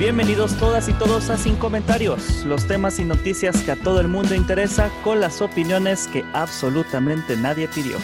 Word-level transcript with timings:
Bienvenidos 0.00 0.56
todas 0.56 0.88
y 0.88 0.94
todos 0.94 1.28
a 1.28 1.36
Sin 1.36 1.56
Comentarios, 1.56 2.46
los 2.46 2.66
temas 2.66 2.98
y 2.98 3.04
noticias 3.04 3.62
que 3.62 3.72
a 3.72 3.76
todo 3.76 4.00
el 4.00 4.08
mundo 4.08 4.34
interesa 4.34 4.90
con 5.04 5.20
las 5.20 5.42
opiniones 5.42 6.08
que 6.08 6.24
absolutamente 6.32 7.36
nadie 7.36 7.68
pidió. 7.68 7.98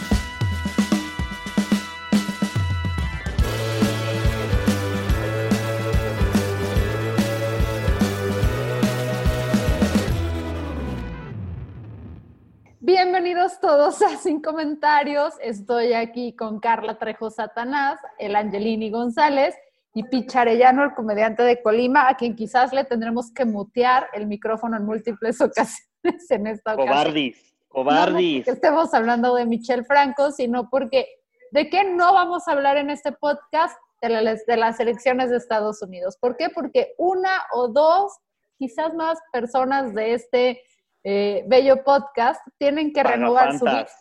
Bienvenidos 12.80 13.58
todos 13.58 14.02
a 14.02 14.18
Sin 14.18 14.42
Comentarios. 14.42 15.32
Estoy 15.40 15.94
aquí 15.94 16.36
con 16.36 16.60
Carla 16.60 16.98
Trejo 16.98 17.30
Satanás, 17.30 17.98
el 18.18 18.36
Angelini 18.36 18.90
González 18.90 19.54
y 19.96 20.04
Picharellano, 20.04 20.84
el 20.84 20.92
comediante 20.92 21.42
de 21.42 21.62
Colima, 21.62 22.06
a 22.06 22.16
quien 22.16 22.36
quizás 22.36 22.70
le 22.74 22.84
tendremos 22.84 23.32
que 23.32 23.46
mutear 23.46 24.08
el 24.12 24.26
micrófono 24.26 24.76
en 24.76 24.84
múltiples 24.84 25.40
ocasiones 25.40 26.30
en 26.30 26.46
esta 26.46 26.74
ocasión. 26.74 26.94
Cobardis, 26.94 27.56
cobardis. 27.68 28.38
No 28.40 28.44
porque 28.44 28.50
estemos 28.50 28.92
hablando 28.92 29.34
de 29.34 29.46
Michel 29.46 29.86
Franco, 29.86 30.32
sino 30.32 30.68
porque 30.68 31.06
¿de 31.50 31.70
qué 31.70 31.84
no 31.84 32.12
vamos 32.12 32.46
a 32.46 32.52
hablar 32.52 32.76
en 32.76 32.90
este 32.90 33.12
podcast? 33.12 33.78
De, 34.02 34.10
la- 34.10 34.34
de 34.34 34.56
las 34.58 34.78
elecciones 34.80 35.30
de 35.30 35.38
Estados 35.38 35.80
Unidos. 35.80 36.18
¿Por 36.20 36.36
qué? 36.36 36.50
Porque 36.50 36.92
una 36.98 37.30
o 37.52 37.68
dos, 37.68 38.12
quizás 38.58 38.92
más 38.92 39.18
personas 39.32 39.94
de 39.94 40.12
este 40.12 40.60
eh, 41.04 41.42
bello 41.48 41.82
podcast 41.82 42.46
tienen 42.58 42.92
que 42.92 43.02
renovar 43.02 43.54
su 43.58 43.64
Pagafantas. 43.64 43.94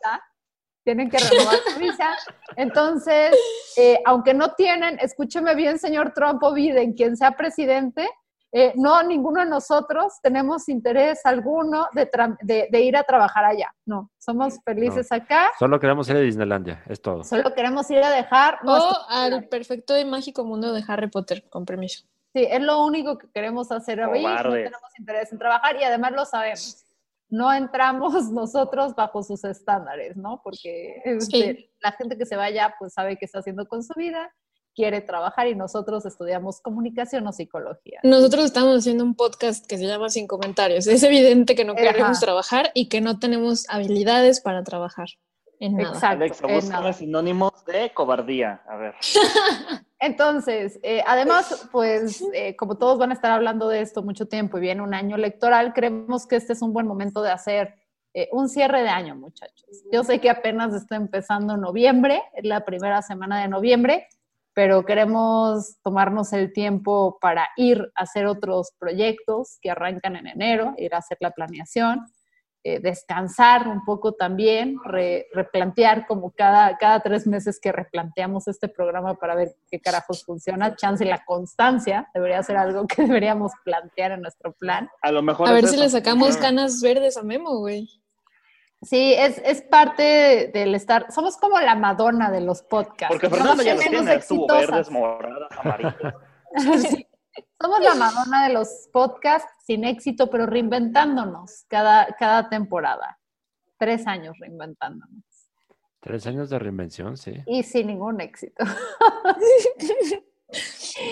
Tienen 0.86 1.10
que 1.10 1.18
renovar 1.18 1.58
su 1.74 1.80
visa. 1.80 2.16
Entonces, 2.56 3.36
eh, 3.76 4.00
aunque 4.06 4.34
no 4.34 4.54
tienen, 4.54 4.98
escúcheme 5.02 5.54
bien, 5.56 5.80
señor 5.80 6.14
Trump 6.14 6.42
o 6.44 6.54
Biden, 6.54 6.94
quien 6.94 7.18
sea 7.18 7.32
presidente, 7.32 8.08
eh, 8.52 8.72
no, 8.76 9.04
ninguno 9.04 9.42
de 9.42 9.48
nosotros 9.50 10.14
tenemos 10.22 10.70
interés 10.70 11.26
alguno 11.26 11.88
de, 11.94 12.10
de- 12.42 12.68
de 12.72 12.80
ir 12.82 12.96
a 12.96 13.04
trabajar 13.04 13.44
allá. 13.44 13.74
No, 13.86 14.10
somos 14.18 14.60
felices 14.64 15.12
acá. 15.12 15.52
Solo 15.60 15.78
queremos 15.80 16.08
ir 16.10 16.16
a 16.16 16.20
Disneylandia, 16.22 16.82
es 16.88 17.02
todo. 17.02 17.24
Solo 17.26 17.54
queremos 17.54 17.90
ir 17.92 18.02
a 18.02 18.12
dejar 18.12 18.60
O 18.62 18.66
nuestro- 18.68 19.10
al 19.10 19.48
perfecto 19.50 19.98
y 20.00 20.06
mágico 20.06 20.46
mundo 20.46 20.72
de 20.72 20.84
Harry 20.88 21.08
Potter, 21.10 21.44
con 21.50 21.66
permiso. 21.66 22.06
Sí, 22.34 22.48
es 22.50 22.62
lo 22.62 22.86
único 22.86 23.18
que 23.18 23.28
queremos 23.34 23.72
hacer 23.72 24.00
hoy. 24.02 24.22
No 24.24 24.30
tenemos 24.64 25.00
interés 25.00 25.32
en 25.34 25.40
trabajar 25.40 25.76
y 25.80 25.84
además 25.84 26.12
lo 26.14 26.26
sabemos. 26.26 26.85
No 27.30 27.52
entramos 27.54 28.30
nosotros 28.32 28.96
bajo 28.96 29.24
sus 29.24 29.44
estándares, 29.44 30.16
¿no? 30.18 30.42
Porque 30.44 31.02
este, 31.06 31.56
Sí. 31.56 31.70
la 31.82 31.92
gente 31.94 32.18
que 32.18 32.26
se 32.26 32.36
vaya, 32.36 32.76
pues 32.80 32.94
sabe 32.94 33.18
qué 33.18 33.26
está 33.26 33.40
haciendo 33.40 33.68
con 33.68 33.84
su 33.84 33.94
vida, 33.96 34.32
quiere 34.76 35.00
trabajar 35.02 35.48
y 35.48 35.56
nosotros 35.56 36.06
estudiamos 36.06 36.60
comunicación 36.62 37.26
o 37.28 37.32
psicología. 37.32 38.00
Nosotros 38.04 38.44
estamos 38.46 38.78
haciendo 38.80 39.04
un 39.06 39.16
podcast 39.16 39.66
que 39.66 39.78
se 39.78 39.88
llama 39.88 40.10
Sin 40.10 40.28
Comentarios. 40.28 40.86
Es 40.88 41.02
evidente 41.04 41.56
que 41.56 41.64
no 41.64 41.74
Ajá. 41.74 41.82
queremos 41.82 42.20
trabajar 42.20 42.72
y 42.74 42.90
que 42.90 43.00
no 43.00 43.18
tenemos 43.18 43.66
habilidades 43.70 44.42
para 44.42 44.64
trabajar 44.64 45.08
en 45.62 45.78
nada. 45.78 45.94
Exacto. 45.94 46.26
Alexa, 46.48 46.70
nada. 46.70 46.92
sinónimos 46.92 47.64
de 47.66 47.94
cobardía. 47.94 48.62
A 48.68 48.76
ver. 48.76 48.96
Entonces, 50.06 50.80
eh, 50.84 51.04
además, 51.08 51.68
pues 51.72 52.24
eh, 52.32 52.56
como 52.56 52.78
todos 52.78 53.00
van 53.00 53.10
a 53.10 53.16
estar 53.16 53.32
hablando 53.32 53.68
de 53.68 53.82
esto 53.82 54.04
mucho 54.04 54.28
tiempo 54.28 54.60
y 54.60 54.62
viene 54.62 54.84
un 54.84 54.94
año 54.94 55.16
electoral, 55.16 55.74
creemos 55.74 56.28
que 56.28 56.36
este 56.36 56.54
es 56.54 56.62
un 56.62 56.74
buen 56.74 56.86
momento 56.86 57.24
de 57.24 57.32
hacer 57.32 57.74
eh, 58.14 58.30
un 58.32 58.48
cierre 58.48 58.84
de 58.84 58.90
año, 58.90 59.16
muchachos. 59.16 59.66
Yo 59.92 60.04
sé 60.04 60.22
que 60.22 60.30
apenas 60.30 60.76
está 60.76 60.96
empezando 60.96 61.58
noviembre, 61.58 62.22
es 62.36 62.46
la 62.46 62.64
primera 62.64 63.02
semana 63.02 63.42
de 63.42 63.48
noviembre, 63.48 64.08
pero 64.54 64.86
queremos 64.86 65.82
tomarnos 65.82 66.34
el 66.34 66.54
tiempo 66.54 67.18
para 67.20 67.50
ir 67.58 67.82
a 67.96 68.04
hacer 68.04 68.28
otros 68.28 68.74
proyectos 68.78 69.58
que 69.60 69.72
arrancan 69.72 70.18
en 70.18 70.28
enero, 70.28 70.76
ir 70.78 70.94
a 70.94 71.00
hacer 71.00 71.18
la 71.20 71.32
planeación 71.32 72.06
eh, 72.68 72.80
descansar 72.80 73.68
un 73.68 73.86
poco 73.86 74.14
también, 74.14 74.78
re- 74.84 75.28
replantear 75.34 76.08
como 76.08 76.32
cada, 76.32 76.76
cada 76.78 77.00
tres 77.02 77.28
meses 77.28 77.60
que 77.62 77.72
replanteamos 77.72 78.48
este 78.48 78.68
programa 78.70 79.14
para 79.20 79.36
ver 79.36 79.56
qué 79.70 79.80
carajos 79.80 80.26
funciona. 80.26 80.76
Chance 80.76 81.06
y 81.06 81.08
la 81.08 81.24
constancia 81.26 82.10
debería 82.16 82.42
ser 82.42 82.58
algo 82.58 82.88
que 82.88 83.04
deberíamos 83.06 83.52
plantear 83.64 84.14
en 84.14 84.22
nuestro 84.22 84.52
plan. 84.54 84.90
A 85.04 85.12
lo 85.12 85.22
mejor. 85.22 85.48
A 85.48 85.52
ver 85.52 85.64
es 85.66 85.70
si 85.70 85.76
eso. 85.76 85.84
le 85.84 85.90
sacamos 85.92 86.38
canas 86.38 86.82
verdes 86.82 87.18
a 87.18 87.22
Memo, 87.24 87.60
güey. 87.60 87.88
Sí, 88.82 89.14
es, 89.16 89.40
es 89.46 89.62
parte 89.62 90.50
del 90.52 90.74
estar, 90.74 91.12
somos 91.12 91.38
como 91.38 91.60
la 91.60 91.76
Madonna 91.76 92.32
de 92.32 92.42
los 92.42 92.64
podcasts. 92.64 93.08
Porque 93.10 93.30
Fernando 93.30 93.62
ya 93.64 93.76
lo 93.76 93.82
Somos 93.82 94.00
tiene, 94.00 94.14
exitosas. 94.16 94.68
verdes, 94.72 94.90
moradas, 94.92 95.50
amarillas. 95.60 95.96
Sí. 96.90 97.08
Somos 97.62 97.82
la 97.82 97.96
Madonna 97.96 98.48
de 98.48 98.54
los 98.54 98.90
podcasts 98.92 99.50
sin 99.66 99.84
éxito, 99.84 100.30
pero 100.30 100.46
reinventándonos 100.46 101.66
cada, 101.68 102.08
cada 102.18 102.50
temporada. 102.50 103.20
Tres 103.78 104.08
años 104.08 104.38
reinventándonos. 104.40 105.24
Tres 106.00 106.28
años 106.28 106.50
de 106.50 106.60
reinvención, 106.60 107.18
sí. 107.18 107.34
Y 107.48 107.64
sin 107.64 107.88
ningún 107.88 108.22
éxito. 108.22 108.64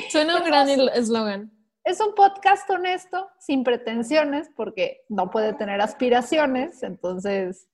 Suena 0.09 0.37
un 0.37 0.45
gran 0.45 0.69
eslogan. 0.69 1.51
Es 1.83 1.99
un 1.99 2.13
podcast 2.15 2.69
honesto, 2.69 3.29
sin 3.39 3.63
pretensiones, 3.63 4.49
porque 4.55 5.01
no 5.09 5.29
puede 5.29 5.53
tener 5.53 5.81
aspiraciones, 5.81 6.83
entonces 6.83 7.67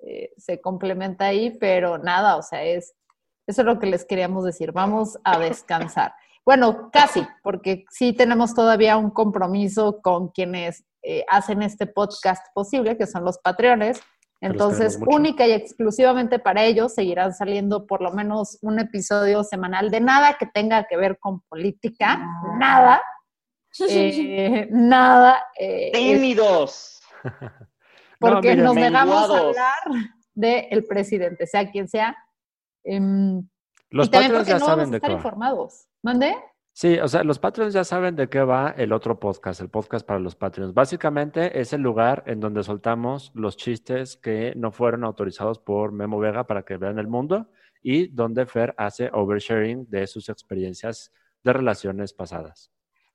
eh, 0.00 0.32
se 0.36 0.60
complementa 0.60 1.26
ahí, 1.26 1.56
pero 1.58 1.96
nada, 1.96 2.36
o 2.36 2.42
sea, 2.42 2.62
es 2.64 2.94
eso 3.46 3.60
es 3.60 3.66
lo 3.66 3.78
que 3.78 3.86
les 3.86 4.04
queríamos 4.04 4.44
decir. 4.44 4.72
Vamos 4.72 5.18
a 5.24 5.38
descansar. 5.38 6.14
Bueno, 6.44 6.90
casi, 6.92 7.26
porque 7.42 7.86
sí 7.90 8.12
tenemos 8.12 8.54
todavía 8.54 8.98
un 8.98 9.10
compromiso 9.10 10.00
con 10.02 10.28
quienes 10.28 10.84
eh, 11.02 11.24
hacen 11.28 11.62
este 11.62 11.86
podcast 11.86 12.46
posible, 12.54 12.98
que 12.98 13.06
son 13.06 13.24
los 13.24 13.38
patreones. 13.38 14.02
los 14.40 14.52
Entonces, 14.52 14.98
única 15.06 15.46
y 15.46 15.52
exclusivamente 15.52 16.38
para 16.38 16.64
ellos 16.64 16.94
seguirán 16.94 17.32
saliendo 17.32 17.86
por 17.86 18.02
lo 18.02 18.12
menos 18.12 18.58
un 18.60 18.78
episodio 18.78 19.42
semanal 19.42 19.90
de 19.90 20.00
nada 20.00 20.36
que 20.38 20.46
tenga 20.46 20.84
que 20.84 20.98
ver 20.98 21.18
con 21.18 21.40
política, 21.42 22.26
nada, 22.58 23.02
eh, 23.88 24.68
nada, 24.70 25.42
eh, 25.58 25.92
¡Tímidos! 25.92 27.00
porque 28.20 28.54
nos 28.54 28.74
negamos 28.74 29.30
a 29.30 29.38
hablar 29.38 29.78
del 30.34 30.84
presidente, 30.84 31.46
sea 31.46 31.70
quien 31.70 31.88
sea. 31.88 32.14
em, 32.84 33.48
Los 33.90 34.08
y 34.08 34.10
Patreons 34.10 34.46
ya 34.46 34.58
no 34.58 34.66
saben 34.66 34.90
de 34.90 34.96
estar 34.96 35.08
qué 35.10 35.14
va. 35.14 35.18
informados. 35.20 35.86
¿Mande? 36.02 36.34
Sí, 36.72 36.98
o 36.98 37.06
sea, 37.06 37.22
los 37.22 37.38
Patreons 37.38 37.72
ya 37.72 37.84
saben 37.84 38.16
de 38.16 38.28
qué 38.28 38.40
va 38.42 38.74
el 38.76 38.92
otro 38.92 39.20
podcast, 39.20 39.60
el 39.60 39.68
podcast 39.68 40.04
para 40.04 40.18
los 40.18 40.34
Patreons. 40.34 40.74
Básicamente 40.74 41.60
es 41.60 41.72
el 41.72 41.82
lugar 41.82 42.24
en 42.26 42.40
donde 42.40 42.64
soltamos 42.64 43.30
los 43.34 43.56
chistes 43.56 44.16
que 44.16 44.52
no 44.56 44.72
fueron 44.72 45.04
autorizados 45.04 45.60
por 45.60 45.92
Memo 45.92 46.18
Vega 46.18 46.48
para 46.48 46.64
que 46.64 46.76
vean 46.76 46.98
el 46.98 47.06
mundo 47.06 47.46
y 47.80 48.08
donde 48.08 48.46
Fer 48.46 48.74
hace 48.76 49.08
oversharing 49.12 49.88
de 49.88 50.08
sus 50.08 50.28
experiencias 50.28 51.12
de 51.44 51.52
relaciones 51.52 52.12
pasadas. 52.12 52.72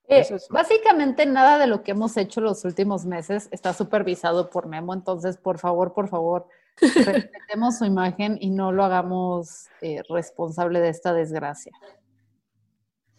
Eh, 0.07 0.21
Es 0.21 0.47
básicamente 0.49 1.25
nada 1.25 1.57
de 1.59 1.67
lo 1.67 1.83
que 1.83 1.91
hemos 1.91 2.15
hecho 2.15 2.39
los 2.39 2.63
últimos 2.63 3.05
meses 3.05 3.49
está 3.51 3.73
supervisado 3.73 4.49
por 4.49 4.67
Memo, 4.67 4.93
entonces 4.93 5.37
por 5.37 5.59
favor, 5.59 5.93
por 5.93 6.07
favor, 6.07 6.47
respetemos 6.81 7.77
su 7.77 7.85
imagen 7.85 8.37
y 8.39 8.49
no 8.49 8.71
lo 8.71 8.83
hagamos 8.83 9.67
eh, 9.81 10.01
responsable 10.09 10.79
de 10.79 10.89
esta 10.89 11.13
desgracia. 11.13 11.71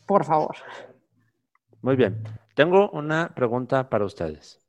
Por 0.06 0.24
favor, 0.24 0.56
Muy 1.82 1.96
bien. 1.96 2.22
Tengo 2.54 2.90
una 2.90 3.32
pregunta 3.34 3.88
para 3.88 4.04
ustedes. 4.04 4.60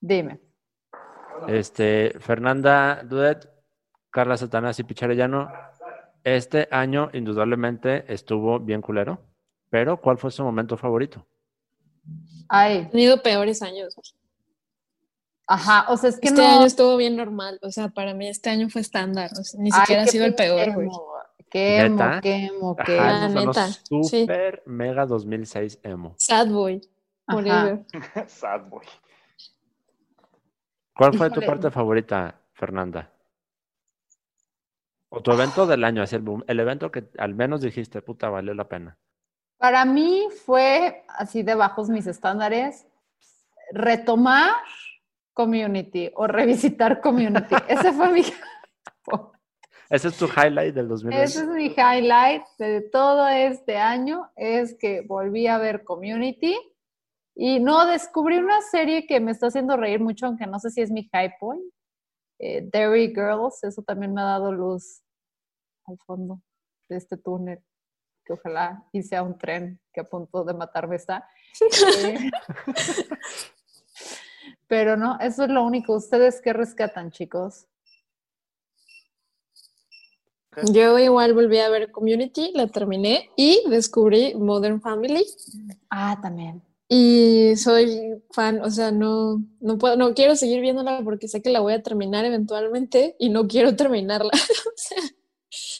dime. 0.00 0.40
Este, 1.46 2.14
Fernanda 2.20 3.02
Dudet, 3.04 3.48
Carla 4.10 4.36
Satanás 4.36 4.78
y 4.80 4.84
Picharellano, 4.84 5.48
este 6.24 6.68
año 6.70 7.10
indudablemente 7.12 8.12
estuvo 8.12 8.58
bien 8.58 8.82
culero, 8.82 9.20
pero 9.70 10.00
¿cuál 10.00 10.18
fue 10.18 10.30
su 10.32 10.42
momento 10.42 10.76
favorito? 10.76 11.24
Ay, 12.48 12.78
He 12.78 12.86
tenido 12.86 13.22
peores 13.22 13.62
años. 13.62 13.94
Ajá, 15.50 15.86
o 15.88 15.96
sea, 15.96 16.10
es 16.10 16.20
que 16.20 16.28
Este 16.28 16.42
no. 16.42 16.46
año 16.46 16.66
estuvo 16.66 16.96
bien 16.98 17.16
normal. 17.16 17.58
O 17.62 17.70
sea, 17.70 17.88
para 17.88 18.12
mí 18.14 18.28
este 18.28 18.50
año 18.50 18.68
fue 18.68 18.82
estándar. 18.82 19.30
o 19.32 19.42
sea, 19.42 19.58
ni 19.60 19.70
Ay, 19.72 19.80
siquiera 19.80 20.02
ha 20.02 20.06
sido 20.06 20.26
el 20.26 20.34
peor, 20.34 20.74
güey. 20.74 20.86
emo, 20.86 21.04
Qué 21.50 21.78
emo, 21.80 22.04
qué 22.22 22.34
emo, 22.46 22.76
qué 22.76 22.98
Ajá, 22.98 23.28
neta, 23.30 23.68
sí. 23.68 24.04
super 24.04 24.62
mega 24.66 25.06
2006 25.06 25.80
emo. 25.82 26.14
Sad 26.18 26.48
boy. 26.48 26.86
Sad 28.26 28.68
boy. 28.68 28.84
¿Cuál 30.94 31.14
fue 31.16 31.30
tu 31.30 31.40
parte 31.40 31.70
favorita, 31.70 32.38
Fernanda? 32.52 33.10
O 35.10 35.22
tu 35.22 35.32
evento 35.32 35.66
del 35.66 35.84
año, 35.84 36.02
así 36.02 36.16
el, 36.16 36.22
boom- 36.24 36.44
el 36.46 36.60
evento 36.60 36.90
que 36.90 37.08
al 37.18 37.34
menos 37.34 37.62
dijiste, 37.62 38.02
puta, 38.02 38.28
valió 38.28 38.52
la 38.52 38.68
pena. 38.68 38.98
Para 39.56 39.84
mí 39.86 40.28
fue 40.44 41.04
así 41.08 41.42
de 41.42 41.54
bajos 41.54 41.88
mis 41.88 42.06
estándares 42.06 42.86
retomar 43.72 44.52
community 45.38 46.10
o 46.16 46.26
revisitar 46.26 47.00
community. 47.00 47.54
Ese 47.68 47.92
fue 47.92 48.10
mi 48.10 48.22
Ese 49.90 50.08
es 50.08 50.18
tu 50.18 50.26
highlight 50.26 50.74
del 50.74 50.86
ese 50.86 51.06
2020. 51.06 51.22
es 51.22 51.46
mi 51.46 51.66
highlight 51.76 52.42
de 52.58 52.82
todo 52.82 53.26
este 53.28 53.78
año 53.78 54.30
es 54.36 54.74
que 54.74 55.00
volví 55.00 55.46
a 55.46 55.56
ver 55.56 55.84
community 55.84 56.58
y 57.34 57.60
no 57.60 57.86
descubrí 57.86 58.36
una 58.36 58.60
serie 58.62 59.06
que 59.06 59.20
me 59.20 59.30
está 59.30 59.46
haciendo 59.46 59.76
reír 59.76 60.00
mucho, 60.00 60.26
aunque 60.26 60.46
no 60.46 60.58
sé 60.58 60.70
si 60.70 60.82
es 60.82 60.90
mi 60.90 61.08
high 61.12 61.32
point. 61.38 61.62
Eh, 62.40 62.68
Dairy 62.70 63.14
Girls, 63.14 63.62
eso 63.62 63.82
también 63.82 64.12
me 64.12 64.20
ha 64.20 64.24
dado 64.24 64.52
luz 64.52 65.02
al 65.86 65.96
fondo 66.04 66.42
de 66.90 66.96
este 66.96 67.16
túnel, 67.16 67.64
que 68.26 68.34
ojalá 68.34 68.84
y 68.92 69.02
sea 69.02 69.22
un 69.22 69.38
tren 69.38 69.80
que 69.92 70.00
a 70.00 70.04
punto 70.04 70.44
de 70.44 70.54
matarme 70.54 70.96
está. 70.96 71.28
Eh, 71.60 72.30
Pero 74.68 74.96
no, 74.96 75.18
eso 75.20 75.44
es 75.44 75.50
lo 75.50 75.64
único. 75.64 75.94
¿Ustedes 75.94 76.40
qué 76.40 76.52
rescatan, 76.52 77.10
chicos? 77.10 77.66
Yo 80.72 80.98
igual 80.98 81.34
volví 81.34 81.58
a 81.58 81.68
ver 81.68 81.90
Community, 81.90 82.52
la 82.54 82.66
terminé 82.66 83.30
y 83.36 83.62
descubrí 83.68 84.34
Modern 84.34 84.80
Family. 84.80 85.24
Ah, 85.88 86.18
también. 86.20 86.62
Y 86.88 87.54
soy 87.56 88.22
fan, 88.30 88.62
o 88.62 88.70
sea, 88.70 88.90
no, 88.90 89.42
no 89.60 89.78
puedo, 89.78 89.96
no 89.96 90.14
quiero 90.14 90.36
seguir 90.36 90.60
viéndola 90.60 91.02
porque 91.04 91.28
sé 91.28 91.42
que 91.42 91.50
la 91.50 91.60
voy 91.60 91.74
a 91.74 91.82
terminar 91.82 92.24
eventualmente 92.24 93.14
y 93.18 93.28
no 93.28 93.46
quiero 93.46 93.76
terminarla. 93.76 94.32
o 94.32 94.72
sea, 94.74 95.02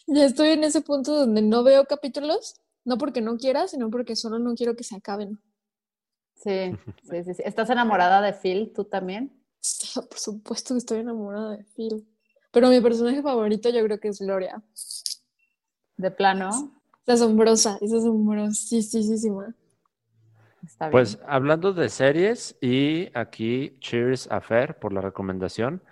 ya 0.07 0.27
estoy 0.27 0.51
en 0.51 0.65
ese 0.65 0.83
punto 0.83 1.15
donde 1.15 1.43
no 1.43 1.63
veo 1.63 1.87
capítulos, 1.87 2.57
no 2.85 2.99
porque 2.99 3.23
no 3.23 3.39
quiera, 3.39 3.69
sino 3.69 3.91
porque 3.91 4.17
solo 4.17 4.39
no 4.39 4.55
quiero 4.55 4.77
que 4.77 4.85
se 4.85 4.97
acaben. 4.97 5.41
Sí, 6.39 6.71
sí, 7.03 7.25
sí, 7.25 7.35
sí. 7.35 7.43
¿Estás 7.45 7.71
enamorada 7.71 8.21
de 8.21 8.33
Phil? 8.33 8.73
¿Tú 8.75 8.85
también? 8.85 9.33
Por 9.95 10.19
supuesto 10.19 10.75
que 10.75 10.79
estoy 10.79 11.01
enamorada 11.01 11.57
de 11.57 11.65
Phil. 11.65 12.07
Pero 12.51 12.71
mi 12.71 12.81
personaje 12.81 13.23
favorito 13.23 13.69
yo 13.71 13.85
creo 13.85 14.01
que 14.01 14.09
es 14.09 14.21
Gloria. 14.21 14.63
De 15.97 16.11
plano. 16.11 16.51
Es 17.07 17.15
asombrosa, 17.15 17.79
es 17.81 17.93
asombrosísima. 17.93 19.55
Está 20.65 20.87
bien. 20.87 20.93
Pues 20.93 21.19
hablando 21.27 21.73
de 21.73 21.89
series 21.89 22.57
y 22.61 23.11
aquí 23.15 23.77
cheers 23.81 24.31
a 24.31 24.41
Fer 24.41 24.79
por 24.79 24.93
la 24.93 25.01
recomendación. 25.01 25.83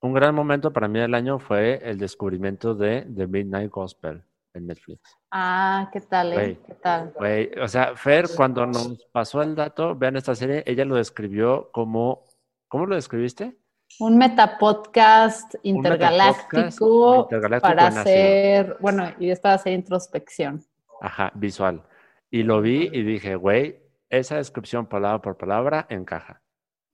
Un 0.00 0.14
gran 0.14 0.34
momento 0.34 0.72
para 0.72 0.88
mí 0.88 0.98
del 0.98 1.14
año 1.14 1.38
fue 1.38 1.80
el 1.82 1.98
descubrimiento 1.98 2.74
de 2.74 3.06
The 3.14 3.26
Midnight 3.26 3.70
Gospel 3.70 4.24
en 4.54 4.66
Netflix. 4.66 5.00
Ah, 5.30 5.88
¿qué 5.92 6.00
tal, 6.00 6.32
eh? 6.32 6.58
¿Qué 6.66 6.74
tal? 6.74 7.12
Güey, 7.16 7.50
o 7.60 7.68
sea, 7.68 7.96
Fer, 7.96 8.26
cuando 8.36 8.66
nos 8.66 9.04
pasó 9.12 9.42
el 9.42 9.54
dato, 9.54 9.94
vean 9.94 10.16
esta 10.16 10.34
serie, 10.34 10.62
ella 10.66 10.84
lo 10.84 10.96
describió 10.96 11.70
como, 11.72 12.24
¿cómo 12.68 12.86
lo 12.86 12.94
describiste? 12.94 13.56
Un 13.98 14.18
metapodcast 14.18 15.54
intergaláctico, 15.62 17.22
intergaláctico 17.22 17.60
para 17.60 17.86
hacer, 17.88 18.76
bueno, 18.80 19.12
y 19.18 19.30
es 19.30 19.40
para 19.40 19.54
hacer 19.54 19.72
introspección. 19.72 20.64
Ajá, 21.00 21.32
visual. 21.34 21.82
Y 22.30 22.44
lo 22.44 22.60
vi 22.60 22.88
y 22.92 23.02
dije, 23.02 23.34
güey, 23.34 23.82
esa 24.08 24.36
descripción 24.36 24.86
palabra 24.86 25.20
por 25.20 25.36
palabra 25.36 25.86
encaja. 25.88 26.42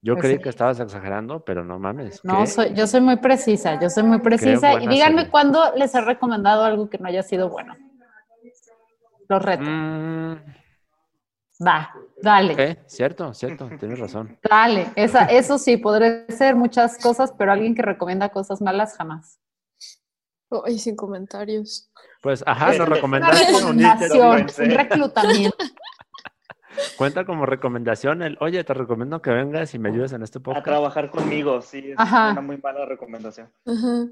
Yo 0.07 0.15
Pues 0.15 0.23
creí 0.23 0.37
sí. 0.37 0.43
que 0.45 0.49
estabas 0.51 0.79
exagerando, 0.79 1.41
pero 1.45 1.65
no 1.65 1.81
mames. 1.81 2.25
No, 2.25 2.39
¿qué? 2.43 2.47
soy, 2.47 2.75
yo 2.75 2.87
soy 2.87 3.01
muy 3.01 3.17
precisa, 3.17 3.81
yo 3.81 3.91
soy 3.91 4.05
muy 4.05 4.21
precisa. 4.21 4.75
Y 4.75 4.87
díganme 4.87 5.19
serie. 5.23 5.31
cuándo 5.33 5.75
les 5.75 5.93
he 5.97 6.01
recomendado 6.01 6.63
algo 6.63 6.89
que 6.89 6.99
no 6.99 7.09
haya 7.09 7.25
sido 7.25 7.49
bueno. 7.51 7.75
Los 9.29 9.43
reto. 9.43 9.65
Mm, 9.67 10.37
Va, 11.67 11.91
dale, 12.23 12.85
cierto, 12.87 13.33
cierto, 13.35 13.69
tienes 13.81 13.99
razón. 13.99 14.39
dale. 14.49 14.89
Esa, 14.95 15.25
eso 15.25 15.59
sí, 15.59 15.77
podré 15.79 16.27
ser 16.29 16.55
muchas 16.55 16.99
cosas, 16.99 17.33
pero 17.37 17.51
alguien 17.51 17.75
que 17.75 17.83
recomienda 17.83 18.29
cosas 18.29 18.61
malas 18.61 18.95
jamás. 18.97 19.41
Ay, 20.65 20.79
sin 20.79 20.95
comentarios. 20.95 21.91
Pues, 22.23 22.45
ajá, 22.47 22.75
nos 22.75 22.89
recomendaste 22.89 23.55
un 24.21 24.71
reclutamiento. 24.71 25.57
Cuenta 26.97 27.25
como 27.25 27.47
recomendación 27.47 28.23
el, 28.23 28.37
oye, 28.41 28.63
te 28.65 28.75
recomiendo 28.75 29.21
que 29.21 29.31
vengas 29.31 29.75
y 29.75 29.79
me 29.79 29.91
ayudes 29.91 30.13
en 30.13 30.23
este 30.23 30.39
A 30.39 30.43
podcast. 30.43 30.65
trabajar 30.65 31.11
conmigo, 31.11 31.61
sí, 31.61 31.91
es 31.93 31.99
Ajá. 31.99 32.33
una 32.33 32.41
muy 32.41 32.59
mala 32.59 32.85
recomendación. 32.87 33.51
Ajá. 33.67 34.07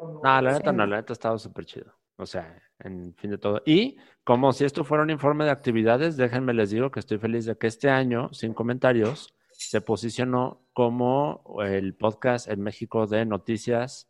No, 0.00 0.42
la 0.42 0.52
neta 0.52 0.72
no, 0.72 0.86
la 0.86 0.96
neta 0.96 1.12
ha 1.12 1.14
estado 1.14 1.38
súper 1.38 1.64
chido. 1.64 1.92
O 2.18 2.26
sea, 2.26 2.62
en 2.80 3.14
fin 3.14 3.30
de 3.30 3.38
todo. 3.38 3.62
Y 3.66 3.98
como 4.24 4.52
si 4.52 4.64
esto 4.64 4.84
fuera 4.84 5.02
un 5.04 5.10
informe 5.10 5.44
de 5.44 5.50
actividades, 5.50 6.16
déjenme 6.16 6.54
les 6.54 6.70
digo 6.70 6.90
que 6.90 7.00
estoy 7.00 7.18
feliz 7.18 7.44
de 7.44 7.56
que 7.56 7.66
este 7.66 7.90
año, 7.90 8.32
sin 8.32 8.54
comentarios, 8.54 9.34
se 9.52 9.80
posicionó 9.80 10.62
como 10.72 11.42
el 11.62 11.94
podcast 11.94 12.48
en 12.48 12.62
México 12.62 13.06
de 13.06 13.24
noticias 13.24 14.08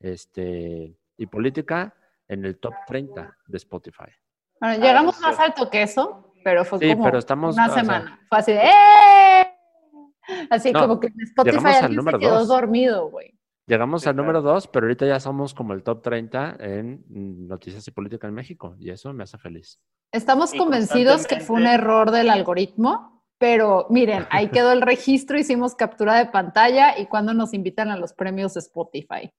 este, 0.00 0.96
y 1.16 1.26
política 1.26 1.94
en 2.28 2.44
el 2.44 2.58
top 2.58 2.74
30 2.86 3.36
de 3.46 3.56
Spotify. 3.56 4.10
Bueno, 4.60 4.82
llegamos 4.82 5.16
sí. 5.16 5.22
más 5.22 5.38
alto 5.38 5.68
que 5.70 5.82
eso, 5.82 6.23
pero 6.44 6.64
fue 6.64 6.78
Sí, 6.78 6.92
como 6.92 7.04
pero 7.04 7.18
estamos, 7.18 7.54
una 7.56 7.66
sea- 7.68 7.82
semana. 7.82 8.20
Fue 8.28 8.38
así 8.38 8.52
de 8.52 8.60
¡eh! 8.60 9.50
Así 10.50 10.72
No, 10.72 10.80
como 10.80 11.00
que 11.00 11.08
en 11.08 11.20
Spotify 11.22 11.66
alguien 11.82 12.04
se 12.04 12.18
quedó 12.18 12.38
dos. 12.38 12.48
dormido, 12.48 13.10
güey. 13.10 13.38
Llegamos 13.66 14.02
Sí, 14.02 14.08
al 14.10 14.16
número 14.16 14.40
claro. 14.42 14.54
2, 14.54 14.68
pero 14.68 14.86
ahorita 14.86 15.06
ya 15.06 15.18
somos 15.20 15.54
como 15.54 15.72
el 15.72 15.82
top 15.82 16.02
30 16.02 16.56
en 16.60 17.02
noticias 17.48 17.86
y 17.88 17.90
política 17.90 18.26
en 18.26 18.34
México. 18.34 18.76
Y 18.78 18.90
eso 18.90 19.12
me 19.14 19.24
hace 19.24 19.38
feliz. 19.38 19.80
Estamos 20.12 20.54
Y 20.54 20.58
convencidos 20.58 21.26
que 21.26 21.40
fue 21.40 21.56
un 21.56 21.66
error 21.66 22.10
del 22.10 22.28
algoritmo, 22.30 23.24
pero 23.38 23.86
miren, 23.90 24.26
ahí 24.30 24.48
quedó 24.50 24.70
el 24.72 24.82
registro, 24.82 25.38
hicimos 25.38 25.74
captura 25.74 26.14
de 26.14 26.26
pantalla 26.26 26.98
y 26.98 27.06
cuando 27.06 27.32
nos 27.34 27.52
invitan 27.54 27.90
a 27.90 27.96
los 27.96 28.12
premios 28.12 28.54
de 28.54 28.60
Spotify. 28.60 29.30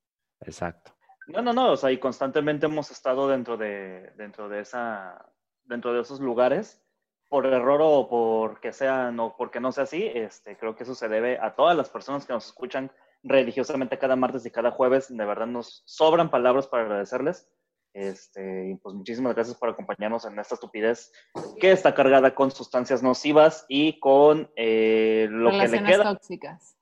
Exacto. 0.41 0.91
No, 1.27 1.41
no, 1.41 1.53
no, 1.53 1.71
o 1.71 1.77
sea, 1.77 1.91
y 1.91 1.97
constantemente 1.97 2.65
hemos 2.67 2.91
estado 2.91 3.27
dentro 3.27 3.57
de, 3.57 4.11
dentro 4.17 4.49
de 4.49 4.59
esa, 4.61 5.23
dentro 5.63 5.93
de 5.93 6.01
esos 6.01 6.19
lugares, 6.19 6.81
por 7.29 7.45
error 7.45 7.79
o 7.83 8.07
porque 8.07 8.71
sean, 8.71 9.19
o 9.19 9.35
porque 9.35 9.59
no 9.59 9.71
sea 9.71 9.83
así, 9.83 10.09
este, 10.13 10.57
creo 10.57 10.75
que 10.75 10.83
eso 10.83 10.95
se 10.95 11.07
debe 11.07 11.39
a 11.39 11.55
todas 11.55 11.75
las 11.75 11.89
personas 11.89 12.25
que 12.25 12.33
nos 12.33 12.45
escuchan 12.45 12.91
religiosamente 13.23 13.97
cada 13.97 14.15
martes 14.15 14.45
y 14.45 14.51
cada 14.51 14.71
jueves, 14.71 15.15
de 15.15 15.25
verdad 15.25 15.47
nos 15.47 15.81
sobran 15.85 16.29
palabras 16.29 16.67
para 16.67 16.83
agradecerles, 16.83 17.47
este, 17.95 18.71
y 18.71 18.75
pues 18.75 18.93
muchísimas 18.93 19.33
gracias 19.35 19.57
por 19.57 19.69
acompañarnos 19.69 20.25
en 20.25 20.37
esta 20.37 20.55
estupidez 20.55 21.13
que 21.59 21.71
está 21.71 21.95
cargada 21.95 22.35
con 22.35 22.51
sustancias 22.51 23.01
nocivas 23.01 23.65
y 23.69 23.99
con 23.99 24.51
eh, 24.57 25.27
lo 25.29 25.49
que 25.51 25.57
le 25.57 25.67
Relaciones 25.67 25.91
queda, 25.91 26.03
tóxicas. 26.03 26.77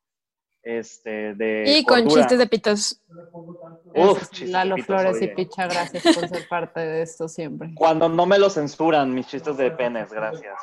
Este, 0.64 1.34
de 1.36 1.64
Y 1.78 1.84
con 1.86 2.08
chistes 2.08 2.38
de 2.40 2.48
pitos. 2.48 3.00
Uf, 3.96 4.20
sí, 4.24 4.30
chistes 4.32 4.50
Lalo 4.50 4.76
pitos, 4.76 4.88
Flores 4.88 5.22
y. 5.22 5.28
Picha, 5.28 5.68
gracias 5.68 6.04
por 6.16 6.28
ser 6.28 6.48
parte 6.48 6.80
de 6.80 7.02
esto 7.02 7.28
siempre. 7.28 7.72
Cuando 7.76 8.10
no 8.10 8.26
me 8.26 8.40
lo 8.40 8.50
censuran, 8.50 9.14
mis 9.14 9.28
chistes 9.28 9.58
de 9.58 9.72
penes, 9.72 10.12
gracias. 10.12 10.58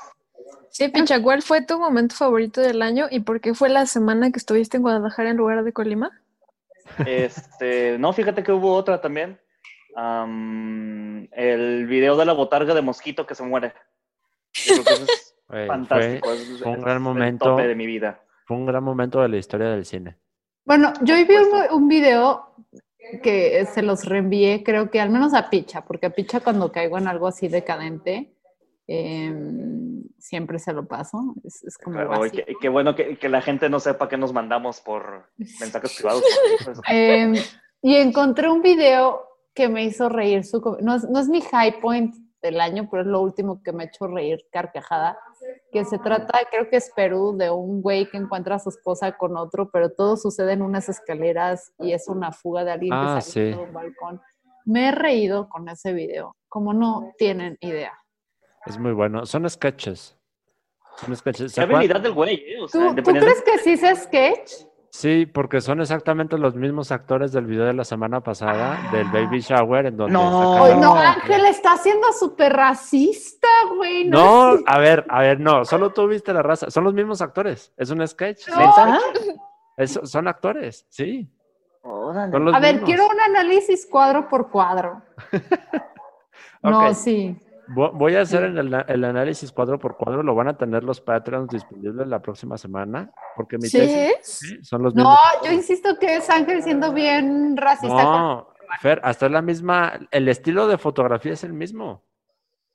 Sí, 0.70 0.88
Picha, 0.88 1.20
¿cuál 1.22 1.42
fue 1.42 1.62
tu 1.62 1.78
momento 1.78 2.14
favorito 2.14 2.60
del 2.60 2.80
año 2.82 3.06
y 3.10 3.20
por 3.20 3.40
qué 3.40 3.54
fue 3.54 3.68
la 3.68 3.86
semana 3.86 4.30
que 4.30 4.38
estuviste 4.38 4.76
en 4.76 4.82
Guadalajara 4.82 5.30
en 5.30 5.36
lugar 5.36 5.62
de 5.64 5.72
Colima? 5.72 6.10
Este, 7.06 7.98
no, 7.98 8.12
fíjate 8.12 8.42
que 8.42 8.52
hubo 8.52 8.74
otra 8.74 9.00
también. 9.00 9.38
Am, 9.96 11.28
el 11.32 11.86
video 11.86 12.16
de 12.16 12.24
la 12.24 12.32
botarga 12.32 12.74
de 12.74 12.82
mosquito 12.82 13.26
que 13.26 13.34
se 13.34 13.42
muere. 13.42 13.72
Yo 14.64 14.74
creo 14.74 14.84
que 14.84 14.92
eso 14.94 15.04
es 15.04 15.34
fantástico. 15.66 16.28
fue, 16.28 16.36
es- 16.42 16.58
fue 16.60 16.68
un 16.68 16.74
es 16.76 16.80
gran 16.84 16.96
el 16.96 17.00
momento. 17.02 17.44
tope 17.46 17.66
de 17.66 17.74
mi 17.74 17.86
vida. 17.86 18.22
Fue 18.50 18.56
un 18.56 18.66
gran 18.66 18.82
momento 18.82 19.20
de 19.20 19.28
la 19.28 19.36
historia 19.36 19.68
del 19.68 19.84
cine. 19.84 20.18
Bueno, 20.64 20.92
yo 21.02 21.14
vi 21.14 21.36
un, 21.36 21.72
un 21.72 21.86
video 21.86 22.56
que 23.22 23.64
se 23.72 23.80
los 23.80 24.04
reenvié, 24.06 24.64
creo 24.64 24.90
que 24.90 25.00
al 25.00 25.08
menos 25.08 25.34
a 25.34 25.50
Picha, 25.50 25.84
porque 25.84 26.06
a 26.06 26.10
Picha 26.10 26.40
cuando 26.40 26.72
caigo 26.72 26.98
en 26.98 27.06
algo 27.06 27.28
así 27.28 27.46
decadente, 27.46 28.34
em, 28.88 30.02
siempre 30.18 30.58
se 30.58 30.72
lo 30.72 30.88
paso. 30.88 31.36
Es, 31.44 31.62
es 31.62 31.78
como 31.78 31.98
Pero, 31.98 32.08
básico. 32.10 32.42
qué, 32.44 32.54
qué 32.60 32.68
bueno 32.68 32.96
que, 32.96 33.18
que 33.18 33.28
la 33.28 33.40
gente 33.40 33.70
no 33.70 33.78
sepa 33.78 34.08
que 34.08 34.16
nos 34.16 34.32
mandamos 34.32 34.80
por 34.80 35.30
mensajes 35.60 35.94
privados. 35.94 36.24
Em, 36.88 37.34
y 37.82 37.94
encontré 37.94 38.48
un 38.50 38.62
video 38.62 39.28
que 39.54 39.68
me 39.68 39.84
hizo 39.84 40.08
reír. 40.08 40.44
Su, 40.44 40.76
no, 40.80 40.98
no 40.98 41.20
es 41.20 41.28
mi 41.28 41.40
high 41.40 41.80
point 41.80 42.16
del 42.42 42.60
año, 42.60 42.88
pero 42.90 43.02
es 43.02 43.08
lo 43.08 43.20
último 43.20 43.62
que 43.62 43.72
me 43.72 43.84
ha 43.84 43.86
hecho 43.86 44.06
reír 44.06 44.46
carcajada. 44.50 45.18
que 45.72 45.84
se 45.84 45.98
trata, 45.98 46.40
creo 46.50 46.68
que 46.68 46.76
es 46.76 46.90
Perú, 46.94 47.34
de 47.36 47.50
un 47.50 47.80
güey 47.82 48.08
que 48.10 48.16
encuentra 48.16 48.56
a 48.56 48.58
su 48.58 48.68
esposa 48.70 49.16
con 49.16 49.36
otro, 49.36 49.70
pero 49.70 49.90
todo 49.92 50.16
sucede 50.16 50.52
en 50.52 50.62
unas 50.62 50.88
escaleras 50.88 51.72
y 51.78 51.92
es 51.92 52.08
una 52.08 52.32
fuga 52.32 52.64
de 52.64 52.72
alguien 52.72 52.92
Ah, 52.92 53.14
que 53.16 53.22
sale 53.22 53.52
sí. 53.52 53.56
de 53.56 53.62
un 53.62 53.72
balcón. 53.72 54.20
Me 54.64 54.88
he 54.88 54.92
reído 54.92 55.48
con 55.48 55.68
ese 55.68 55.92
video, 55.92 56.36
como 56.48 56.72
no 56.74 57.12
tienen 57.18 57.56
idea. 57.60 57.92
Es 58.66 58.78
muy 58.78 58.92
bueno. 58.92 59.24
Son 59.26 59.48
sketches. 59.48 60.16
Son 60.96 61.16
sketches. 61.16 61.54
Qué 61.54 61.60
habilidad 61.62 62.00
del 62.00 62.12
güey, 62.12 62.34
¿eh? 62.34 62.60
O 62.60 62.68
sea, 62.68 62.94
¿Tú, 62.94 63.02
¿tú 63.02 63.10
crees 63.12 63.42
que 63.42 63.58
sí 63.58 63.76
se 63.76 63.94
sketch? 63.96 64.52
Sí, 64.92 65.24
porque 65.24 65.60
son 65.60 65.80
exactamente 65.80 66.36
los 66.36 66.56
mismos 66.56 66.90
actores 66.90 67.30
del 67.32 67.46
video 67.46 67.64
de 67.64 67.72
la 67.74 67.84
semana 67.84 68.22
pasada, 68.22 68.90
del 68.90 69.08
Baby 69.08 69.40
Shower, 69.40 69.86
en 69.86 69.96
donde 69.96 70.12
No. 70.12 70.74
no, 70.76 70.94
Ángel 70.96 71.46
está 71.46 71.76
siendo 71.76 72.12
súper 72.12 72.52
racista, 72.52 73.46
güey. 73.76 74.04
No, 74.08 74.54
es- 74.54 74.62
a 74.66 74.78
ver, 74.78 75.06
a 75.08 75.20
ver, 75.20 75.38
no, 75.38 75.64
solo 75.64 75.90
tú 75.90 76.08
viste 76.08 76.32
la 76.32 76.42
raza. 76.42 76.70
Son 76.70 76.82
los 76.82 76.92
mismos 76.92 77.22
actores. 77.22 77.72
Es 77.76 77.90
un 77.90 78.06
sketch. 78.06 78.48
No. 78.48 78.56
¿Neta? 78.58 78.98
Es- 79.76 80.00
son 80.02 80.26
actores, 80.26 80.84
sí. 80.88 81.28
Órale. 81.82 82.32
Son 82.32 82.44
los 82.46 82.54
A 82.54 82.58
ver, 82.58 82.80
quiero 82.82 83.06
un 83.08 83.20
análisis 83.20 83.86
cuadro 83.86 84.28
por 84.28 84.50
cuadro. 84.50 85.02
No, 86.62 86.92
sí. 86.92 87.38
Vo- 87.74 87.92
Voy 87.92 88.14
a 88.16 88.22
hacer 88.22 88.44
el, 88.44 88.58
el 88.88 89.04
análisis 89.04 89.52
cuadro 89.52 89.78
por 89.78 89.96
cuadro. 89.96 90.22
Lo 90.22 90.34
van 90.34 90.48
a 90.48 90.56
tener 90.56 90.82
los 90.84 91.00
Patreons 91.00 91.48
disponibles 91.48 92.06
la 92.08 92.20
próxima 92.20 92.56
semana. 92.58 93.10
Porque 93.36 93.56
mi 93.58 93.68
¿Sí 93.68 93.78
tesis 93.78 93.96
es? 93.96 94.26
sí, 94.26 94.62
son 94.64 94.82
los 94.82 94.94
No, 94.94 95.02
mismos. 95.04 95.18
yo 95.44 95.52
insisto 95.52 95.98
que 95.98 96.16
es 96.16 96.28
Ángel 96.30 96.62
siendo 96.62 96.92
bien 96.92 97.56
racista. 97.56 97.94
con- 97.94 98.04
No, 98.04 98.48
Fer, 98.80 99.00
hasta 99.04 99.26
es 99.26 99.32
la 99.32 99.42
misma. 99.42 99.92
El 100.10 100.28
estilo 100.28 100.66
de 100.68 100.78
fotografía 100.78 101.32
es 101.32 101.44
el 101.44 101.52
mismo. 101.52 102.04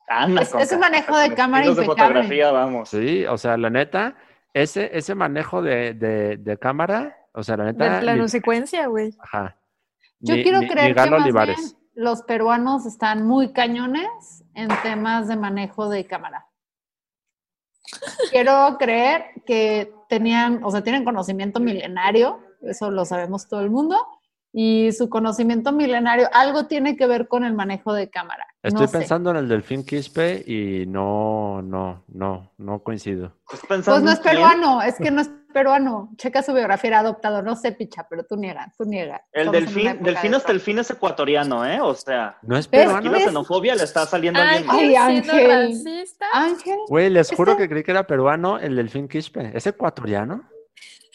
Anda, 0.08 0.42
Es- 0.42 0.54
es 0.54 0.72
un 0.72 0.78
manejo 0.80 1.16
de 1.18 1.34
cámara 1.34 1.64
de 1.64 1.70
impecable. 1.70 2.02
fotografía, 2.04 2.52
vamos. 2.52 2.88
Sí, 2.90 3.24
o 3.26 3.36
sea, 3.36 3.56
la 3.56 3.70
neta, 3.70 4.14
ese, 4.54 4.96
ese 4.96 5.14
manejo 5.14 5.62
de, 5.62 5.94
de, 5.94 6.36
de 6.36 6.58
cámara, 6.58 7.16
o 7.32 7.42
sea, 7.42 7.56
la 7.56 7.64
De 7.64 7.72
neta. 7.72 8.00
plano 8.00 8.22
ni- 8.22 8.28
secuencia, 8.28 8.86
güey. 8.86 9.10
Ajá. 9.20 9.56
Yo 10.20 10.34
Ni- 10.36 10.42
quiero 10.42 10.60
ni- 10.60 10.68
creer 10.68 10.88
ni 10.96 11.02
que 11.02 11.10
más 11.10 11.22
Olivares. 11.22 11.56
bien 11.56 11.85
los 11.96 12.22
peruanos 12.22 12.84
están 12.84 13.26
muy 13.26 13.52
cañones 13.52 14.44
en 14.54 14.68
temas 14.82 15.28
de 15.28 15.36
manejo 15.36 15.88
de 15.88 16.06
cámara. 16.06 16.46
Quiero 18.30 18.76
creer 18.78 19.24
que 19.46 19.92
tenían, 20.08 20.62
o 20.62 20.70
sea, 20.70 20.82
tienen 20.82 21.04
conocimiento 21.04 21.58
milenario, 21.58 22.40
eso 22.60 22.90
lo 22.90 23.06
sabemos 23.06 23.48
todo 23.48 23.60
el 23.62 23.70
mundo, 23.70 23.96
y 24.52 24.92
su 24.92 25.08
conocimiento 25.08 25.72
milenario 25.72 26.28
algo 26.34 26.66
tiene 26.66 26.96
que 26.96 27.06
ver 27.06 27.28
con 27.28 27.44
el 27.44 27.54
manejo 27.54 27.94
de 27.94 28.10
cámara. 28.10 28.46
Estoy 28.66 28.82
No 28.86 28.88
sé. 28.88 28.98
pensando 28.98 29.30
en 29.30 29.36
el 29.36 29.48
delfín 29.48 29.84
Quispe 29.84 30.42
y 30.46 30.86
no, 30.86 31.62
no, 31.62 32.04
no, 32.08 32.52
no 32.58 32.82
coincido. 32.82 33.32
Pues 33.48 33.86
no 34.02 34.10
es 34.10 34.18
peruano, 34.20 34.82
es 34.82 34.96
que 34.96 35.10
no 35.10 35.20
es 35.20 35.30
peruano. 35.52 36.10
Checa 36.16 36.42
su 36.42 36.52
biografía, 36.52 36.88
era 36.88 36.98
adoptado, 37.00 37.42
no 37.42 37.54
sé, 37.56 37.72
picha, 37.72 38.06
pero 38.10 38.24
tú 38.24 38.36
niega, 38.36 38.72
tú 38.76 38.84
niega. 38.84 39.22
El 39.32 39.50
delfín, 39.52 40.02
delfín 40.02 40.32
de 40.32 40.36
hasta 40.36 40.52
el 40.52 40.60
fin 40.60 40.78
es 40.80 40.90
ecuatoriano, 40.90 41.64
¿eh? 41.64 41.80
O 41.80 41.94
sea, 41.94 42.38
No 42.42 42.56
es 42.56 42.68
¿Ves? 42.68 42.82
aquí 42.88 42.94
peruano. 42.94 43.10
la 43.12 43.18
xenofobia 43.20 43.74
le 43.76 43.84
está 43.84 44.04
saliendo 44.04 44.40
a 44.40 44.42
alguien 44.50 44.68
Ángel 44.70 44.88
Ay, 44.88 44.96
Ángel. 44.96 45.48
racista. 45.68 46.26
Ángel, 46.34 46.76
Güey, 46.88 47.08
les 47.10 47.30
juro 47.32 47.56
que 47.56 47.68
creí 47.68 47.82
que 47.84 47.92
era 47.92 48.06
peruano 48.06 48.58
el 48.58 48.74
delfín 48.76 49.06
Quispe. 49.08 49.52
¿Es 49.54 49.66
ecuatoriano? 49.66 50.42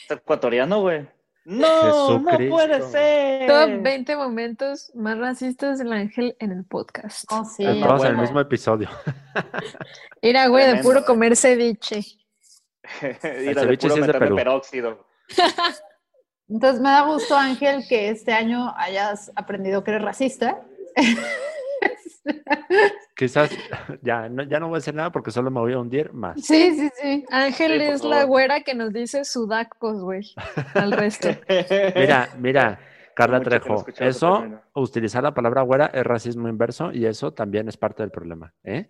Es 0.04 0.10
ecuatoriano, 0.10 0.82
güey. 0.82 1.08
No, 1.44 2.20
no 2.20 2.38
puede 2.50 2.82
ser. 2.90 3.48
Top 3.48 3.82
20 3.82 4.16
momentos 4.16 4.92
más 4.94 5.18
racistas 5.18 5.80
del 5.80 5.92
ángel 5.92 6.36
en 6.40 6.52
el 6.52 6.64
podcast. 6.66 7.26
oh, 7.32 7.44
sí. 7.46 7.64
En 7.64 7.84
el 7.84 8.18
mismo 8.18 8.40
episodio. 8.40 8.90
Mira, 10.22 10.48
güey, 10.48 10.76
de 10.76 10.84
puro 10.84 11.04
comer 11.04 11.36
ceviche. 11.36 12.02
De 13.02 13.56
ceviche 13.56 13.88
puro 13.88 13.96
sí 13.96 14.02
es 14.02 14.08
de 14.08 14.14
Perú. 14.14 14.36
peróxido. 14.36 15.08
Entonces 16.50 16.82
me 16.82 16.90
da 16.90 17.02
gusto, 17.04 17.36
Ángel, 17.36 17.86
que 17.88 18.10
este 18.10 18.34
año 18.34 18.74
hayas 18.76 19.32
aprendido 19.36 19.84
que 19.84 19.92
eres 19.92 20.04
racista. 20.04 20.62
Quizás 23.16 23.50
ya 24.02 24.30
no, 24.30 24.44
ya 24.44 24.60
no 24.60 24.68
voy 24.68 24.76
a 24.76 24.80
decir 24.80 24.94
nada 24.94 25.12
porque 25.12 25.32
solo 25.32 25.52
me 25.52 25.60
voy 25.60 25.74
a 25.74 25.80
hundir 25.80 26.14
más. 26.14 26.40
Sí, 26.42 26.76
sí, 26.76 26.90
sí. 27.02 27.26
Ángel 27.30 27.80
Sí, 27.80 27.86
es 27.88 28.04
la 28.04 28.24
güera 28.24 28.62
que 28.62 28.74
nos 28.74 28.94
dice 28.94 29.26
sudacos, 29.26 30.02
güey. 30.02 30.34
Al 30.74 30.92
resto. 30.92 31.30
Mira, 31.96 32.30
mira, 32.38 32.80
Carla 33.16 33.40
Mucho 33.40 33.50
Trejo, 33.50 33.86
eso, 34.00 34.44
utilizar 34.74 35.24
la 35.24 35.34
palabra 35.34 35.62
güera 35.62 35.88
es 35.94 36.04
racismo 36.04 36.48
inverso 36.48 36.92
y 36.92 37.06
eso 37.06 37.34
también 37.34 37.68
es 37.68 37.78
parte 37.78 38.04
del 38.04 38.12
problema, 38.12 38.54
¿eh? 38.64 38.90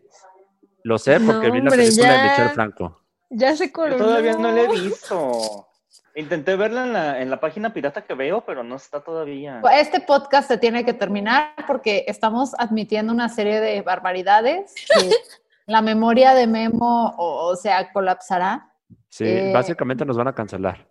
Lo 0.83 0.97
sé 0.97 1.19
porque 1.19 1.47
No, 1.47 1.53
vi 1.53 1.61
la 1.61 1.69
película 1.69 2.11
de 2.13 2.17
ya. 2.17 2.23
Michelle 2.23 2.49
Franco. 2.49 3.01
Ya 3.29 3.55
se 3.55 3.67
Yo 3.67 3.73
coronó. 3.73 3.97
todavía 4.03 4.33
no 4.33 4.51
la 4.51 4.61
he 4.61 4.67
visto. 4.67 5.67
Intenté 6.15 6.55
verla 6.55 6.83
en 6.83 6.93
la, 6.93 7.21
en 7.21 7.29
la 7.29 7.39
página 7.39 7.73
pirata 7.73 8.03
que 8.03 8.13
veo, 8.13 8.41
pero 8.41 8.63
no 8.63 8.75
está 8.75 9.01
todavía. 9.01 9.61
Este 9.73 10.01
podcast 10.01 10.47
se 10.47 10.57
tiene 10.57 10.83
que 10.83 10.93
terminar 10.93 11.53
porque 11.67 12.03
estamos 12.07 12.53
admitiendo 12.57 13.13
una 13.13 13.29
serie 13.29 13.61
de 13.61 13.81
barbaridades 13.81 14.73
que 14.75 15.09
la 15.65 15.81
memoria 15.81 16.33
de 16.33 16.47
Memo, 16.47 17.13
o, 17.17 17.47
o 17.47 17.55
sea, 17.55 17.91
colapsará. 17.93 18.73
Sí, 19.09 19.25
Eh, 19.25 19.51
básicamente 19.53 20.05
nos 20.05 20.17
van 20.17 20.27
a 20.27 20.35
cancelar. 20.35 20.87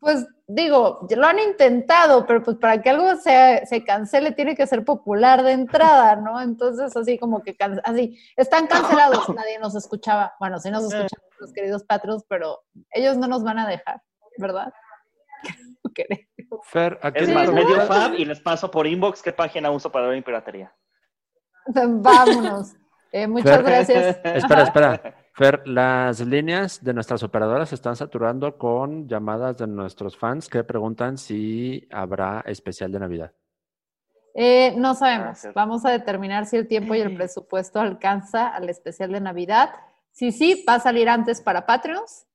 Pues 0.00 0.26
digo, 0.46 1.06
lo 1.14 1.26
han 1.26 1.38
intentado, 1.38 2.26
pero 2.26 2.42
pues 2.42 2.56
para 2.56 2.82
que 2.82 2.90
algo 2.90 3.14
se, 3.16 3.62
se 3.66 3.84
cancele 3.84 4.32
tiene 4.32 4.56
que 4.56 4.66
ser 4.66 4.84
popular 4.84 5.42
de 5.42 5.52
entrada, 5.52 6.16
¿no? 6.16 6.40
Entonces 6.40 6.96
así 6.96 7.18
como 7.18 7.42
que 7.42 7.56
así, 7.84 8.18
están 8.36 8.66
cancelados, 8.66 9.28
nadie 9.34 9.58
nos 9.58 9.74
escuchaba. 9.74 10.34
Bueno, 10.40 10.58
sí 10.58 10.70
nos 10.70 10.84
escuchan 10.84 11.20
los 11.38 11.52
queridos 11.52 11.84
patrons, 11.84 12.24
pero 12.28 12.62
ellos 12.90 13.16
no 13.16 13.28
nos 13.28 13.44
van 13.44 13.58
a 13.58 13.68
dejar, 13.68 14.02
¿verdad? 14.38 14.72
Fer, 16.64 16.98
¿a 17.02 17.08
Es 17.08 17.28
más, 17.28 17.52
medio 17.52 17.80
fab 17.82 18.14
y 18.14 18.24
les 18.24 18.40
paso 18.40 18.70
por 18.70 18.86
inbox 18.86 19.22
qué 19.22 19.32
página 19.32 19.70
uso 19.70 19.90
para 19.90 20.06
ver 20.06 20.16
mi 20.16 20.22
piratería. 20.22 20.72
Vámonos. 21.66 22.74
Eh, 23.10 23.26
muchas 23.26 23.56
Fer. 23.56 23.64
gracias. 23.64 24.20
Espera, 24.24 24.62
espera. 24.62 25.14
Fer, 25.34 25.66
las 25.66 26.20
líneas 26.20 26.82
de 26.82 26.94
nuestras 26.94 27.22
operadoras 27.22 27.70
se 27.70 27.74
están 27.74 27.96
saturando 27.96 28.56
con 28.58 29.08
llamadas 29.08 29.58
de 29.58 29.66
nuestros 29.66 30.16
fans 30.16 30.48
que 30.48 30.64
preguntan 30.64 31.18
si 31.18 31.88
habrá 31.90 32.42
especial 32.46 32.92
de 32.92 33.00
Navidad. 33.00 33.32
Eh, 34.34 34.74
no 34.76 34.94
sabemos. 34.94 35.26
Gracias. 35.26 35.54
Vamos 35.54 35.84
a 35.84 35.90
determinar 35.90 36.46
si 36.46 36.56
el 36.56 36.68
tiempo 36.68 36.94
y 36.94 37.00
el 37.00 37.14
presupuesto 37.16 37.80
alcanza 37.80 38.48
al 38.48 38.68
especial 38.68 39.12
de 39.12 39.20
Navidad. 39.20 39.70
Si 40.10 40.32
sí, 40.32 40.64
va 40.68 40.74
a 40.74 40.80
salir 40.80 41.08
antes 41.08 41.40
para 41.40 41.66
Patreons. 41.66 42.26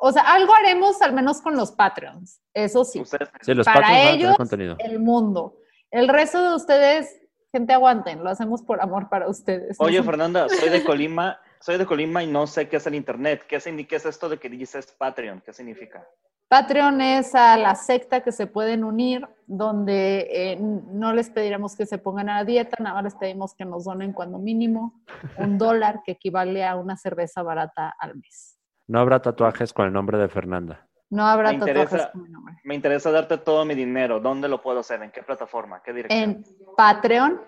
O 0.00 0.12
sea, 0.12 0.22
algo 0.22 0.54
haremos 0.54 1.00
al 1.02 1.12
menos 1.12 1.40
con 1.40 1.56
los 1.56 1.72
Patreons. 1.72 2.40
Eso 2.54 2.84
sí, 2.84 3.00
Ustedes- 3.00 3.28
Sí, 3.42 3.52
los 3.54 3.64
Para 3.66 3.80
patrons 3.80 3.96
van 3.96 4.06
a 4.06 4.10
tener 4.10 4.24
ellos, 4.24 4.36
contenido. 4.36 4.76
el 4.78 4.98
mundo. 5.00 5.56
El 5.90 6.08
resto 6.08 6.42
de 6.50 6.54
ustedes, 6.54 7.20
gente, 7.52 7.72
aguanten. 7.72 8.22
Lo 8.22 8.30
hacemos 8.30 8.62
por 8.62 8.80
amor 8.80 9.08
para 9.08 9.28
ustedes. 9.28 9.76
Oye, 9.80 10.02
Fernanda, 10.04 10.48
soy 10.48 10.68
de 10.68 10.84
Colima, 10.84 11.40
soy 11.60 11.78
de 11.78 11.86
Colima 11.86 12.22
y 12.22 12.26
no 12.26 12.46
sé 12.46 12.68
qué 12.68 12.76
es 12.76 12.86
el 12.86 12.94
internet. 12.94 13.44
¿Qué, 13.48 13.58
qué 13.88 13.96
es 13.96 14.06
esto 14.06 14.28
de 14.28 14.38
que 14.38 14.48
dices 14.48 14.86
Patreon? 14.98 15.42
¿Qué 15.44 15.52
significa? 15.52 16.06
Patreon 16.48 17.00
es 17.02 17.34
a 17.34 17.58
la 17.58 17.74
secta 17.74 18.22
que 18.22 18.32
se 18.32 18.46
pueden 18.46 18.82
unir, 18.82 19.28
donde 19.46 20.28
eh, 20.30 20.56
no 20.58 21.12
les 21.12 21.28
pediremos 21.28 21.76
que 21.76 21.84
se 21.84 21.98
pongan 21.98 22.30
a 22.30 22.36
la 22.36 22.44
dieta, 22.44 22.76
nada 22.82 22.94
más 22.94 23.04
les 23.04 23.14
pedimos 23.16 23.54
que 23.54 23.66
nos 23.66 23.84
donen 23.84 24.14
cuando 24.14 24.38
mínimo 24.38 25.02
un 25.36 25.58
dólar, 25.58 26.00
que 26.06 26.12
equivale 26.12 26.64
a 26.64 26.76
una 26.76 26.96
cerveza 26.96 27.42
barata 27.42 27.94
al 27.98 28.14
mes. 28.16 28.57
No 28.88 28.98
habrá 29.00 29.20
tatuajes 29.20 29.72
con 29.72 29.86
el 29.86 29.92
nombre 29.92 30.18
de 30.18 30.28
Fernanda. 30.28 30.84
No 31.10 31.26
habrá 31.26 31.52
Me 31.52 31.58
tatuajes 31.58 31.84
interesa- 31.92 32.10
con 32.12 32.22
mi 32.24 32.28
nombre. 32.30 32.54
Me 32.64 32.74
interesa 32.74 33.10
darte 33.10 33.38
todo 33.38 33.64
mi 33.64 33.74
dinero. 33.74 34.20
¿Dónde 34.20 34.48
lo 34.48 34.60
puedo 34.60 34.80
hacer? 34.80 35.02
¿En 35.02 35.10
qué 35.10 35.22
plataforma? 35.22 35.80
¿Qué 35.82 35.92
dirección? 35.92 36.20
En 36.30 36.44
Patreon, 36.76 37.40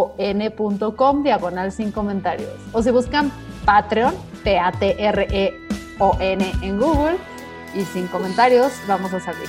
P-A-T-R-E-O-N.com, 0.00 1.22
diagonal 1.22 1.72
sin 1.72 1.92
comentarios. 1.92 2.50
O 2.72 2.82
si 2.82 2.90
buscan 2.90 3.30
Patreon, 3.64 4.14
P-A-T-R-E-O-N 4.44 5.62
en 6.62 6.78
Google 6.78 7.16
y 7.74 7.80
sin 7.82 8.06
comentarios, 8.08 8.72
vamos 8.86 9.12
a 9.14 9.20
salir. 9.20 9.48